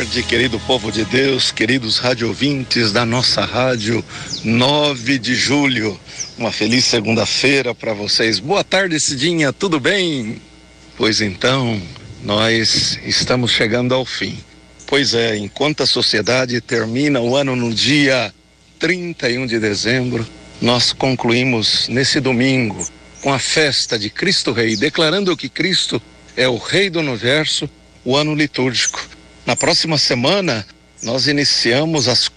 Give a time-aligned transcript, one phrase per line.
[0.00, 4.02] tarde, querido povo de Deus, queridos radiovintes da nossa rádio
[4.42, 6.00] 9 de julho.
[6.38, 8.38] Uma feliz segunda-feira para vocês.
[8.38, 10.40] Boa tarde, Cidinha, tudo bem?
[10.96, 11.78] Pois então,
[12.22, 14.38] nós estamos chegando ao fim.
[14.86, 18.32] Pois é, enquanto a sociedade termina o ano no dia
[18.78, 20.26] 31 de dezembro,
[20.62, 22.88] nós concluímos nesse domingo
[23.20, 26.00] com a festa de Cristo Rei, declarando que Cristo
[26.34, 27.68] é o Rei do universo,
[28.02, 29.19] o ano litúrgico.
[29.50, 30.64] Na próxima semana,
[31.02, 32.30] nós iniciamos as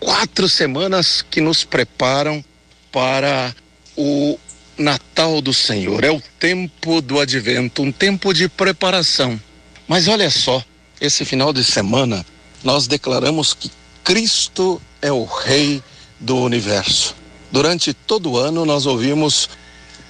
[0.00, 2.44] quatro semanas que nos preparam
[2.90, 3.54] para
[3.96, 4.36] o
[4.76, 6.02] Natal do Senhor.
[6.02, 9.40] É o tempo do advento, um tempo de preparação.
[9.86, 10.60] Mas olha só,
[11.00, 12.26] esse final de semana,
[12.64, 13.70] nós declaramos que
[14.02, 15.80] Cristo é o Rei
[16.18, 17.14] do universo.
[17.52, 19.48] Durante todo o ano, nós ouvimos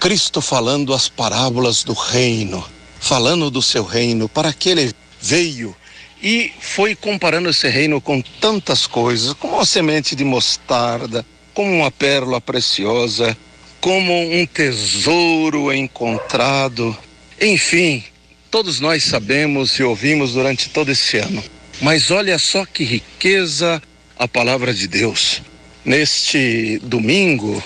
[0.01, 2.67] Cristo falando as parábolas do reino,
[2.99, 5.77] falando do seu reino, para que ele veio
[6.23, 11.91] e foi comparando esse reino com tantas coisas, como uma semente de mostarda, como uma
[11.91, 13.37] pérola preciosa,
[13.81, 16.97] como um tesouro encontrado.
[17.41, 18.03] Enfim,
[18.51, 21.43] todos nós sabemos e ouvimos durante todo esse ano.
[21.81, 23.83] Mas olha só que riqueza
[24.19, 25.43] a palavra de Deus.
[25.85, 27.63] Neste domingo,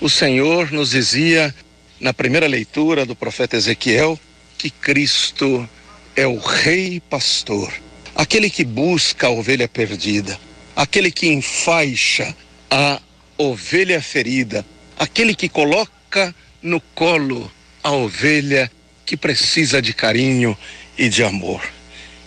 [0.00, 1.54] o Senhor nos dizia,
[1.98, 4.20] na primeira leitura do profeta Ezequiel,
[4.58, 5.68] que Cristo
[6.14, 7.72] é o Rei Pastor
[8.14, 10.38] aquele que busca a ovelha perdida,
[10.76, 12.34] aquele que enfaixa
[12.70, 13.00] a
[13.36, 14.64] ovelha ferida,
[14.98, 17.50] aquele que coloca no colo
[17.82, 18.70] a ovelha
[19.04, 20.56] que precisa de carinho
[20.96, 21.60] e de amor.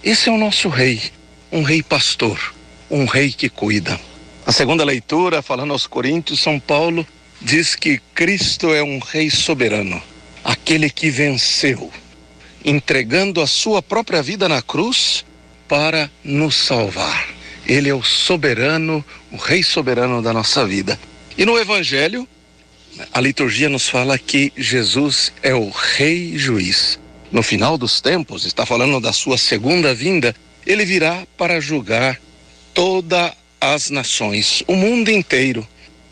[0.04, 1.02] Esse é o nosso rei,
[1.52, 2.54] um rei pastor,
[2.90, 4.00] um rei que cuida.
[4.46, 7.06] A segunda leitura, falando aos Coríntios, São Paulo
[7.42, 10.02] diz que Cristo é um rei soberano,
[10.44, 11.92] aquele que venceu,
[12.64, 15.26] entregando a sua própria vida na cruz
[15.68, 17.28] para nos salvar.
[17.66, 20.98] Ele é o soberano, o rei soberano da nossa vida.
[21.38, 22.28] E no evangelho,
[23.12, 26.98] a liturgia nos fala que Jesus é o rei juiz.
[27.32, 30.34] No final dos tempos, está falando da sua segunda vinda,
[30.66, 32.20] ele virá para julgar
[32.74, 35.68] todas as nações, o mundo inteiro.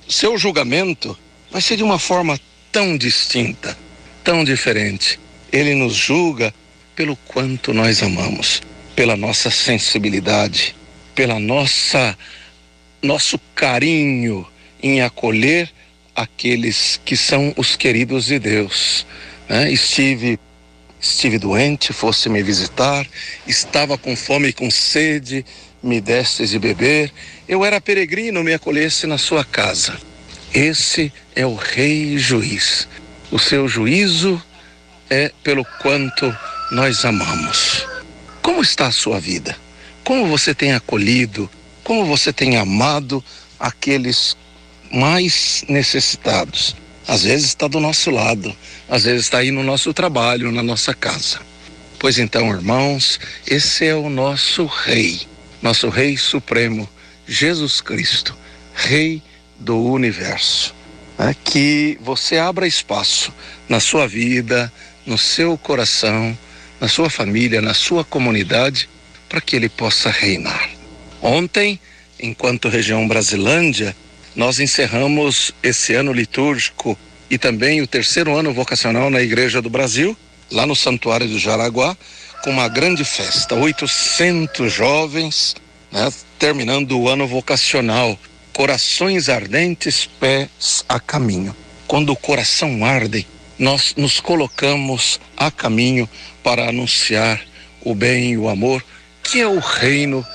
[0.09, 1.17] Seu julgamento
[1.49, 2.39] vai ser de uma forma
[2.71, 3.77] tão distinta,
[4.23, 5.17] tão diferente.
[5.51, 6.53] Ele nos julga
[6.95, 8.61] pelo quanto nós amamos
[8.95, 10.75] pela nossa sensibilidade,
[11.13, 12.17] pela nossa
[13.01, 14.47] nosso carinho
[14.81, 15.71] em acolher
[16.15, 19.05] aqueles que são os queridos de Deus.
[19.47, 19.71] Né?
[19.71, 20.39] Estive
[20.99, 23.05] estive doente, fosse me visitar,
[23.45, 25.45] estava com fome e com sede,
[25.83, 27.11] me deste de beber.
[27.47, 29.99] Eu era peregrino, me acolhesse na sua casa.
[30.51, 32.87] Esse é o Rei Juiz.
[33.29, 34.41] O seu juízo
[35.09, 36.35] é pelo quanto
[36.71, 37.94] nós amamos.
[38.45, 39.57] Como está a sua vida?
[40.03, 41.49] Como você tem acolhido?
[41.83, 43.25] Como você tem amado
[43.59, 44.37] aqueles
[44.93, 46.75] mais necessitados?
[47.07, 48.55] Às vezes está do nosso lado,
[48.87, 51.39] às vezes está aí no nosso trabalho, na nossa casa.
[51.97, 55.21] Pois então, irmãos, esse é o nosso Rei,
[55.59, 56.87] nosso Rei Supremo,
[57.27, 58.37] Jesus Cristo,
[58.75, 59.23] Rei
[59.59, 60.75] do universo.
[61.17, 63.33] É que você abra espaço
[63.67, 64.71] na sua vida,
[65.03, 66.37] no seu coração,
[66.79, 68.89] na sua família, na sua comunidade,
[69.29, 70.69] para que ele possa reinar.
[71.21, 71.79] Ontem,
[72.19, 73.95] enquanto região Brasilândia,
[74.35, 76.97] nós encerramos esse ano litúrgico
[77.29, 80.15] e também o terceiro ano vocacional na Igreja do Brasil,
[80.51, 81.97] lá no Santuário do Jaraguá,
[82.43, 83.55] com uma grande festa.
[83.55, 85.55] 800 jovens,
[85.91, 88.19] né, terminando o ano vocacional.
[88.53, 91.55] Corações ardentes, pés a caminho.
[91.87, 93.27] Quando o coração arde,
[93.57, 96.09] nós nos colocamos a caminho
[96.43, 97.41] para anunciar
[97.81, 98.83] o bem e o amor,
[99.23, 100.25] que é o reino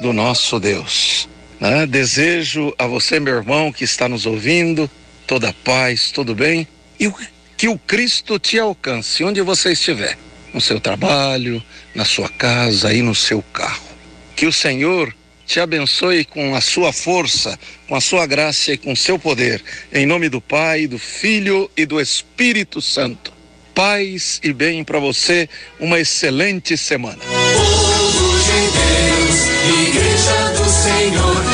[0.00, 1.28] do nosso Deus.
[1.58, 1.86] Né?
[1.86, 4.90] Desejo a você, meu irmão, que está nos ouvindo,
[5.26, 6.66] toda paz, tudo bem,
[6.98, 7.12] e
[7.56, 10.16] que o Cristo te alcance onde você estiver,
[10.54, 11.62] no seu trabalho,
[11.94, 13.90] na sua casa e no seu carro.
[14.34, 15.14] Que o Senhor
[15.50, 17.58] te abençoe com a sua força,
[17.88, 19.60] com a sua graça e com o seu poder.
[19.92, 23.32] Em nome do Pai, do Filho e do Espírito Santo.
[23.74, 25.48] Paz e bem para você,
[25.80, 27.18] uma excelente semana.
[27.18, 31.49] Povo de Deus, Igreja do Senhor.